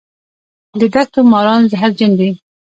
[0.79, 2.29] د دښتو ماران زهرجن دي